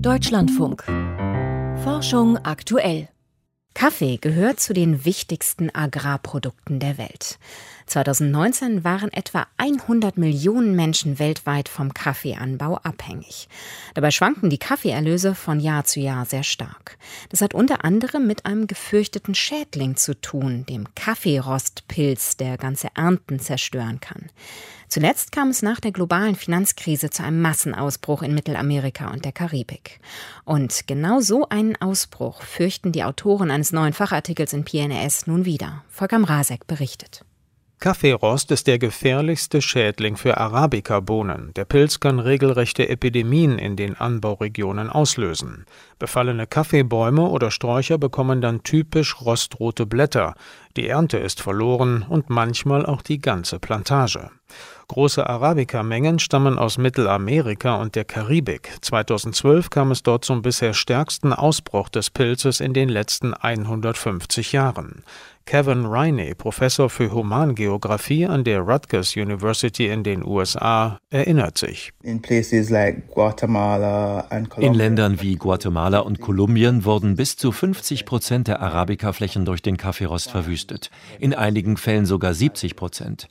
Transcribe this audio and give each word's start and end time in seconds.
Deutschlandfunk. 0.00 0.84
Forschung 1.82 2.38
aktuell. 2.38 3.08
Kaffee 3.74 4.18
gehört 4.18 4.60
zu 4.60 4.72
den 4.72 5.04
wichtigsten 5.04 5.74
Agrarprodukten 5.74 6.78
der 6.78 6.96
Welt. 6.96 7.38
2019 7.86 8.84
waren 8.84 9.12
etwa 9.12 9.46
100 9.56 10.16
Millionen 10.16 10.76
Menschen 10.76 11.18
weltweit 11.18 11.68
vom 11.68 11.92
Kaffeeanbau 11.92 12.76
abhängig. 12.76 13.48
Dabei 13.94 14.10
schwanken 14.10 14.48
die 14.48 14.58
Kaffeeerlöse 14.58 15.34
von 15.34 15.58
Jahr 15.58 15.84
zu 15.84 16.00
Jahr 16.00 16.24
sehr 16.24 16.44
stark. 16.44 16.96
Das 17.30 17.40
hat 17.40 17.52
unter 17.52 17.84
anderem 17.84 18.26
mit 18.26 18.46
einem 18.46 18.66
gefürchteten 18.66 19.34
Schädling 19.34 19.96
zu 19.96 20.18
tun, 20.20 20.64
dem 20.66 20.94
Kaffeerostpilz, 20.94 22.36
der 22.36 22.56
ganze 22.56 22.88
Ernten 22.94 23.40
zerstören 23.40 24.00
kann. 24.00 24.30
Zuletzt 24.94 25.32
kam 25.32 25.48
es 25.48 25.60
nach 25.60 25.80
der 25.80 25.90
globalen 25.90 26.36
Finanzkrise 26.36 27.10
zu 27.10 27.24
einem 27.24 27.42
Massenausbruch 27.42 28.22
in 28.22 28.32
Mittelamerika 28.32 29.10
und 29.10 29.24
der 29.24 29.32
Karibik. 29.32 29.98
Und 30.44 30.86
genau 30.86 31.18
so 31.18 31.48
einen 31.48 31.74
Ausbruch 31.82 32.42
fürchten 32.42 32.92
die 32.92 33.02
Autoren 33.02 33.50
eines 33.50 33.72
neuen 33.72 33.92
Fachartikels 33.92 34.52
in 34.52 34.64
PNS 34.64 35.26
nun 35.26 35.44
wieder. 35.46 35.82
Volker 35.88 36.20
Mrazek 36.20 36.68
berichtet. 36.68 37.24
Kaffeerost 37.84 38.50
ist 38.50 38.66
der 38.66 38.78
gefährlichste 38.78 39.60
Schädling 39.60 40.16
für 40.16 40.38
Arabica-Bohnen. 40.38 41.52
Der 41.52 41.66
Pilz 41.66 42.00
kann 42.00 42.18
regelrechte 42.18 42.88
Epidemien 42.88 43.58
in 43.58 43.76
den 43.76 43.94
Anbauregionen 43.94 44.88
auslösen. 44.88 45.66
Befallene 45.98 46.46
Kaffeebäume 46.46 47.28
oder 47.28 47.50
Sträucher 47.50 47.98
bekommen 47.98 48.40
dann 48.40 48.62
typisch 48.62 49.20
rostrote 49.20 49.84
Blätter. 49.84 50.34
Die 50.78 50.88
Ernte 50.88 51.18
ist 51.18 51.42
verloren 51.42 52.06
und 52.08 52.30
manchmal 52.30 52.86
auch 52.86 53.02
die 53.02 53.20
ganze 53.20 53.58
Plantage. 53.58 54.30
Große 54.88 55.26
Arabica-Mengen 55.28 56.18
stammen 56.18 56.58
aus 56.58 56.78
Mittelamerika 56.78 57.76
und 57.76 57.96
der 57.96 58.04
Karibik. 58.04 58.70
2012 58.80 59.70
kam 59.70 59.90
es 59.90 60.02
dort 60.02 60.24
zum 60.24 60.42
bisher 60.42 60.74
stärksten 60.74 61.32
Ausbruch 61.32 61.88
des 61.88 62.10
Pilzes 62.10 62.60
in 62.60 62.74
den 62.74 62.88
letzten 62.88 63.34
150 63.34 64.52
Jahren. 64.52 65.02
Kevin 65.46 65.84
Riney, 65.84 66.34
Professor 66.34 66.88
für 66.88 67.12
Humangeographie 67.12 68.26
an 68.26 68.44
der 68.44 68.60
Rutgers 68.60 69.14
University 69.14 69.88
in 69.88 70.02
den 70.02 70.24
USA, 70.24 70.98
erinnert 71.10 71.58
sich. 71.58 71.92
In 72.02 72.22
Ländern 74.74 75.20
wie 75.20 75.36
Guatemala 75.36 75.98
und 75.98 76.20
Kolumbien 76.20 76.86
wurden 76.86 77.16
bis 77.16 77.36
zu 77.36 77.52
50 77.52 78.06
Prozent 78.06 78.48
der 78.48 78.62
Arabica-Flächen 78.62 79.44
durch 79.44 79.60
den 79.60 79.76
Kaffeerost 79.76 80.30
verwüstet, 80.30 80.90
in 81.20 81.34
einigen 81.34 81.76
Fällen 81.76 82.06
sogar 82.06 82.32
70 82.32 82.74
Prozent. 82.74 83.28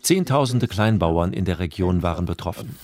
Zehntausende 0.00 0.66
Kleinbauern 0.66 1.32
in 1.32 1.44
der 1.44 1.58
Region 1.58 2.02
waren 2.02 2.24
betroffen. 2.24 2.76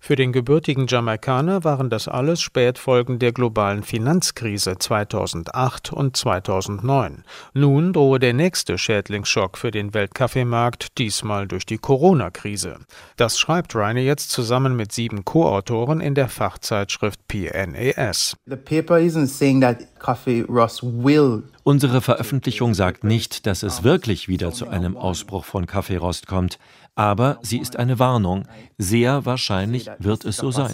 Für 0.00 0.16
den 0.16 0.32
gebürtigen 0.32 0.86
Jamaikaner 0.86 1.64
waren 1.64 1.90
das 1.90 2.08
alles 2.08 2.40
Spätfolgen 2.40 3.18
der 3.18 3.32
globalen 3.32 3.82
Finanzkrise 3.82 4.78
2008 4.78 5.92
und 5.92 6.16
2009. 6.16 7.24
Nun 7.52 7.92
drohe 7.92 8.18
der 8.18 8.32
nächste 8.32 8.78
Schädlingsschock 8.78 9.58
für 9.58 9.70
den 9.70 9.92
Weltkaffeemarkt, 9.94 10.98
diesmal 10.98 11.46
durch 11.46 11.66
die 11.66 11.78
Corona-Krise. 11.78 12.76
Das 13.16 13.38
schreibt 13.38 13.74
Reine 13.74 14.00
jetzt 14.00 14.30
zusammen 14.30 14.76
mit 14.76 14.92
sieben 14.92 15.24
Co-Autoren 15.24 16.00
in 16.00 16.14
der 16.14 16.28
Fachzeitschrift 16.28 17.20
PNAS. 17.28 18.36
The 18.46 18.56
paper 18.56 18.96
isn't 18.96 19.26
saying 19.26 19.60
that 19.60 19.78
coffee 19.98 20.44
rust 20.48 20.82
will 20.82 21.42
Unsere 21.68 22.00
Veröffentlichung 22.00 22.72
sagt 22.72 23.04
nicht, 23.04 23.44
dass 23.44 23.62
es 23.62 23.84
wirklich 23.84 24.26
wieder 24.26 24.52
zu 24.52 24.68
einem 24.68 24.96
Ausbruch 24.96 25.44
von 25.44 25.66
Kaffeerost 25.66 26.26
kommt, 26.26 26.58
aber 26.94 27.38
sie 27.42 27.58
ist 27.58 27.76
eine 27.76 27.98
Warnung. 27.98 28.48
Sehr 28.78 29.26
wahrscheinlich 29.26 29.87
wird 29.98 30.24
es 30.24 30.36
so 30.36 30.50
sein. 30.50 30.66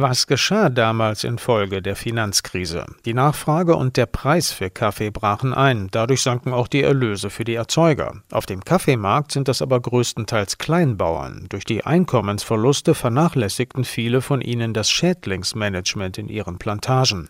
Was 0.00 0.28
geschah 0.28 0.68
damals 0.68 1.24
infolge 1.24 1.82
der 1.82 1.96
Finanzkrise? 1.96 2.86
Die 3.04 3.14
Nachfrage 3.14 3.74
und 3.74 3.96
der 3.96 4.06
Preis 4.06 4.52
für 4.52 4.70
Kaffee 4.70 5.10
brachen 5.10 5.52
ein, 5.52 5.88
dadurch 5.90 6.22
sanken 6.22 6.52
auch 6.52 6.68
die 6.68 6.84
Erlöse 6.84 7.30
für 7.30 7.42
die 7.42 7.56
Erzeuger. 7.56 8.22
Auf 8.30 8.46
dem 8.46 8.62
Kaffeemarkt 8.64 9.32
sind 9.32 9.48
das 9.48 9.60
aber 9.60 9.80
größtenteils 9.80 10.58
Kleinbauern. 10.58 11.46
Durch 11.48 11.64
die 11.64 11.84
Einkommensverluste 11.84 12.94
vernachlässigten 12.94 13.82
viele 13.82 14.20
von 14.20 14.40
ihnen 14.40 14.72
das 14.72 14.88
Schädlingsmanagement 14.88 16.16
in 16.18 16.28
ihren 16.28 16.58
Plantagen. 16.58 17.28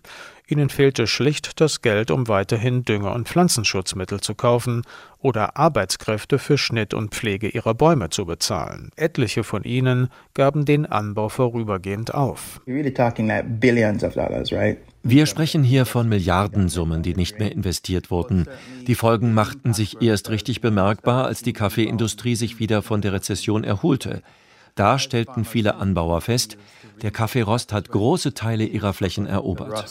Ihnen 0.51 0.71
fehlte 0.71 1.07
schlicht 1.07 1.61
das 1.61 1.83
Geld, 1.83 2.11
um 2.11 2.27
weiterhin 2.27 2.83
Dünger 2.83 3.13
und 3.13 3.29
Pflanzenschutzmittel 3.29 4.21
zu 4.21 4.35
kaufen 4.35 4.83
oder 5.19 5.59
Arbeitskräfte 5.59 6.39
für 6.39 6.57
Schnitt 6.57 6.95
und 6.95 7.15
Pflege 7.15 7.49
ihrer 7.49 7.75
Bäume 7.75 8.09
zu 8.09 8.25
bezahlen. 8.25 8.91
Etliche 8.97 9.45
von 9.45 9.65
ihnen 9.65 10.09
gaben 10.33 10.65
den 10.65 10.87
Anbau 10.87 11.29
vorübergehend 11.29 12.15
auf. 12.15 12.63
Wir 15.03 15.27
sprechen 15.27 15.63
hier 15.63 15.85
von 15.85 16.09
Milliardensummen, 16.09 17.03
die 17.03 17.15
nicht 17.15 17.39
mehr 17.39 17.53
investiert 17.53 18.11
wurden. 18.11 18.47
Die 18.87 18.95
Folgen 18.95 19.35
machten 19.35 19.75
sich 19.75 20.01
erst 20.01 20.31
richtig 20.31 20.63
bemerkbar, 20.63 21.27
als 21.27 21.43
die 21.43 21.53
Kaffeeindustrie 21.53 22.37
sich 22.37 22.59
wieder 22.59 22.81
von 22.81 23.03
der 23.03 23.13
Rezession 23.13 23.65
erholte. 23.65 24.23
Da 24.75 24.99
stellten 24.99 25.45
viele 25.45 25.77
Anbauer 25.77 26.21
fest, 26.21 26.57
der 27.03 27.13
Kaffeerost 27.13 27.73
hat 27.73 27.91
große 27.91 28.35
Teile 28.35 28.65
ihrer 28.65 28.93
Flächen 28.93 29.27
erobert. 29.27 29.89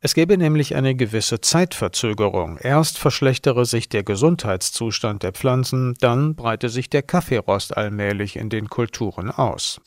Es 0.00 0.14
gäbe 0.14 0.38
nämlich 0.38 0.74
eine 0.74 0.94
gewisse 0.96 1.40
Zeitverzögerung. 1.40 2.58
Erst 2.58 2.98
verschlechtere 2.98 3.64
sich 3.64 3.88
der 3.88 4.02
Gesundheitszustand 4.02 5.22
der 5.22 5.32
Pflanzen, 5.32 5.94
dann 6.00 6.34
breite 6.34 6.68
sich 6.68 6.90
der 6.90 7.02
Kaffeerost 7.02 7.76
allmählich 7.76 8.36
in 8.36 8.48
den 8.48 8.68
Kulturen 8.68 9.30
aus. 9.30 9.80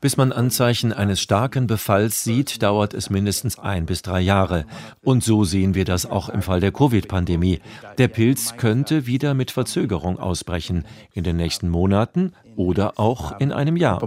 Bis 0.00 0.16
man 0.16 0.32
Anzeichen 0.32 0.92
eines 0.92 1.20
starken 1.20 1.66
Befalls 1.66 2.22
sieht, 2.22 2.62
dauert 2.62 2.94
es 2.94 3.10
mindestens 3.10 3.58
ein 3.58 3.86
bis 3.86 4.02
drei 4.02 4.20
Jahre. 4.20 4.66
Und 5.02 5.24
so 5.24 5.44
sehen 5.44 5.74
wir 5.74 5.84
das 5.84 6.06
auch 6.06 6.28
im 6.28 6.42
Fall 6.42 6.60
der 6.60 6.72
Covid-Pandemie. 6.72 7.60
Der 7.98 8.08
Pilz 8.08 8.56
könnte 8.56 9.06
wieder 9.06 9.34
mit 9.36 9.50
Verzögerung 9.50 10.18
ausbrechen 10.18 10.84
in 11.12 11.24
den 11.24 11.36
nächsten 11.36 11.68
Monaten 11.68 12.32
oder 12.56 12.98
auch 12.98 13.38
in 13.38 13.52
einem 13.52 13.76
Jahr. 13.76 14.00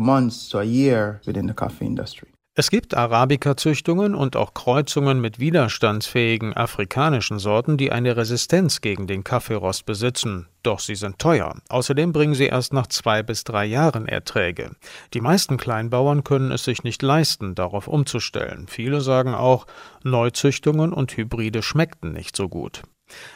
Es 2.59 2.69
gibt 2.69 2.94
Arabica-Züchtungen 2.94 4.13
und 4.13 4.35
auch 4.35 4.53
Kreuzungen 4.53 5.22
mit 5.22 5.40
widerstandsfähigen 5.40 6.57
afrikanischen 6.57 7.40
Sorten, 7.40 7.78
die 7.78 7.90
eine 7.94 8.17
Resistenz 8.17 8.81
gegen 8.81 9.07
den 9.07 9.23
Kaffeerost 9.23 9.85
besitzen. 9.85 10.50
Doch 10.62 10.81
sie 10.81 10.95
sind 10.95 11.19
teuer. 11.19 11.56
Außerdem 11.69 12.11
bringen 12.11 12.34
sie 12.34 12.47
erst 12.47 12.73
nach 12.73 12.88
zwei 12.88 13.23
bis 13.23 13.46
drei 13.46 13.66
Jahren 13.66 14.09
Erträge. 14.09 14.72
Die 15.13 15.22
meisten 15.22 15.56
Kleinbauern 15.56 16.25
können 16.25 16.51
es 16.51 16.66
sich 16.66 16.84
nicht 16.84 17.01
leisten, 17.01 17.56
darauf 17.56 17.88
umzustellen. 17.88 18.66
Viele 18.67 19.00
sagen 19.00 19.35
auch, 19.35 19.66
Neuzüchtungen 20.03 20.91
und 20.91 21.16
Hybride 21.16 21.61
schmeckten 21.61 22.11
nicht 22.11 22.35
so 22.35 22.50
gut. 22.50 22.81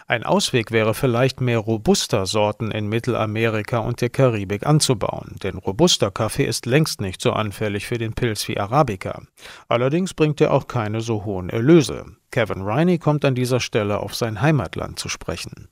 Ein 0.08 0.24
Ausweg 0.24 0.72
wäre 0.72 0.94
vielleicht, 0.94 1.42
mehr 1.42 1.60
Robusta-Sorten 1.60 2.72
in 2.72 2.88
Mittelamerika 2.88 3.80
und 3.80 4.02
der 4.02 4.10
Karibik 4.10 4.66
anzubauen, 4.66 5.36
denn 5.44 5.58
Robusta-Kaffee 5.58 6.46
ist 6.46 6.66
längst 6.66 7.02
nicht 7.02 7.22
so 7.22 7.34
anfällig 7.34 7.88
für 7.88 7.98
den 7.98 8.14
Pilz 8.14 8.48
wie 8.48 8.60
Arabica. 8.60 9.22
Allerdings 9.68 10.14
bringt 10.14 10.42
er 10.42 10.54
auch 10.54 10.68
keine 10.68 11.02
so 11.02 11.26
hohen 11.26 11.50
Erlöse. 11.50 12.06
Kevin 12.34 12.64
Riney 12.64 12.98
kommt 12.98 13.24
an 13.26 13.36
dieser 13.36 13.60
Stelle 13.60 14.00
auf 14.00 14.16
sein 14.16 14.42
Heimatland 14.42 14.98
zu 14.98 15.08
sprechen. 15.08 15.68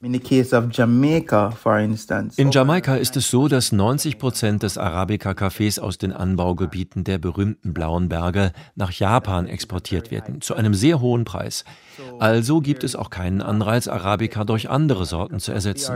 In 2.38 2.52
Jamaika 2.52 2.98
ist 2.98 3.18
es 3.18 3.32
so, 3.32 3.48
dass 3.48 3.72
90 3.72 4.20
Prozent 4.20 4.62
des 4.62 4.78
Arabica-Kaffees 4.78 5.80
aus 5.80 5.98
den 5.98 6.14
Anbaugebieten 6.14 7.04
der 7.04 7.18
berühmten 7.18 7.74
Blauen 7.74 8.10
Berge 8.10 8.52
nach 8.76 8.92
Japan 8.92 9.48
exportiert 9.48 10.12
werden, 10.12 10.42
zu 10.42 10.54
einem 10.54 10.76
sehr 10.76 11.02
hohen 11.02 11.26
Preis. 11.26 11.66
Also 12.20 12.62
gibt 12.62 12.84
es 12.84 12.96
auch 12.96 13.10
keinen 13.10 13.42
Anreiz, 13.42 13.88
Arabica 13.88 14.44
durch 14.44 14.70
andere 14.70 15.06
Sorten 15.06 15.40
zu 15.40 15.52
ersetzen. 15.52 15.92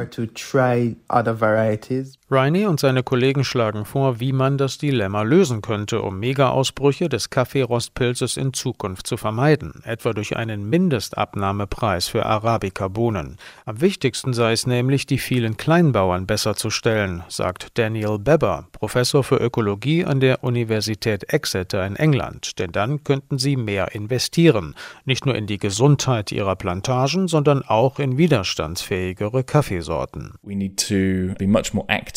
Riney 2.31 2.65
und 2.65 2.79
seine 2.79 3.03
Kollegen 3.03 3.43
schlagen 3.43 3.85
vor, 3.85 4.19
wie 4.19 4.33
man 4.33 4.57
das 4.57 4.79
Dilemma 4.79 5.21
lösen 5.21 5.61
könnte, 5.61 6.01
um 6.01 6.19
Mega-Ausbrüche 6.19 7.07
des 7.07 7.29
Kaffeerostpilzes 7.29 8.35
in 8.37 8.51
Zukunft 8.51 9.05
zu 9.05 9.15
vermeiden, 9.15 9.83
etwa 9.83 10.11
durch 10.11 10.35
einen 10.35 10.67
Mindestabnahmepreis 10.67 12.07
für 12.07 12.25
Arabica-Bohnen. 12.25 13.37
Am 13.65 13.79
wichtigsten 13.79 14.33
sei 14.33 14.53
es 14.53 14.65
nämlich, 14.65 15.05
die 15.05 15.19
vielen 15.19 15.55
Kleinbauern 15.55 16.25
besser 16.25 16.55
zu 16.55 16.71
stellen, 16.71 17.23
sagt 17.27 17.77
Daniel 17.77 18.17
Beber, 18.17 18.69
Professor 18.71 19.23
für 19.23 19.37
Ökologie 19.37 20.03
an 20.03 20.19
der 20.19 20.43
Universität 20.43 21.31
Exeter 21.31 21.85
in 21.85 21.95
England, 21.95 22.57
denn 22.57 22.71
dann 22.71 23.03
könnten 23.03 23.37
sie 23.37 23.55
mehr 23.55 23.93
investieren, 23.93 24.73
nicht 25.05 25.27
nur 25.27 25.35
in 25.35 25.45
die 25.45 25.59
Gesundheit 25.59 26.31
ihrer 26.31 26.55
Plantagen, 26.55 27.27
sondern 27.27 27.61
auch 27.61 27.99
in 27.99 28.17
widerstandsfähigere 28.17 29.43
Kaffeesorten. 29.43 30.33
We 30.41 30.55
need 30.55 30.77
to 30.87 31.35
be 31.37 31.45
much 31.45 31.71
more 31.71 31.85
active 31.87 32.15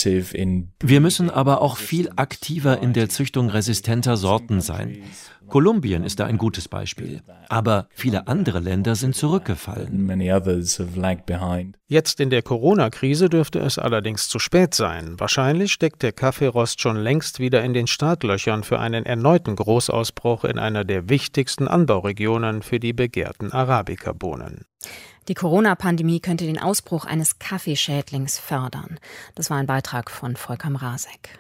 wir 0.81 1.01
müssen 1.01 1.31
aber 1.31 1.63
auch 1.63 1.77
viel 1.77 2.11
aktiver 2.17 2.83
in 2.83 2.93
der 2.93 3.09
Züchtung 3.09 3.49
resistenter 3.49 4.17
Sorten 4.17 4.61
sein. 4.61 4.99
Kolumbien 5.49 6.05
ist 6.05 6.21
da 6.21 6.27
ein 6.27 6.39
gutes 6.39 6.69
Beispiel. 6.69 7.23
Aber 7.49 7.89
viele 7.91 8.29
andere 8.29 8.61
Länder 8.61 8.95
sind 8.95 9.15
zurückgefallen. 9.15 10.07
Jetzt 11.87 12.21
in 12.21 12.31
der 12.31 12.43
Corona-Krise 12.43 13.29
dürfte 13.29 13.59
es 13.61 13.79
allerdings 13.79 14.29
zu 14.29 14.39
spät 14.39 14.75
sein. 14.75 15.19
Wahrscheinlich 15.19 15.73
steckt 15.73 16.03
der 16.03 16.13
Kaffeerost 16.13 16.81
schon 16.81 16.97
längst 16.97 17.41
wieder 17.41 17.65
in 17.65 17.73
den 17.73 17.87
Startlöchern 17.87 18.63
für 18.63 18.79
einen 18.79 19.07
erneuten 19.07 19.57
Großausbruch 19.57 20.45
in 20.45 20.59
einer 20.59 20.85
der 20.85 21.09
wichtigsten 21.09 21.67
Anbauregionen 21.67 22.63
für 22.63 22.79
die 22.79 22.93
begehrten 22.93 23.53
Arabica-Bohnen. 23.53 24.67
Die 25.29 25.35
Corona-Pandemie 25.35 26.21
könnte 26.21 26.47
den 26.47 26.59
Ausbruch 26.59 27.05
eines 27.05 27.39
Kaffeeschädlings 27.39 28.39
fördern. 28.39 28.99
Das 29.35 29.51
war 29.51 29.59
ein 29.59 29.67
Beitrag 29.67 30.11
von 30.11 30.37
Volker 30.37 30.71
Mrazek. 30.71 31.39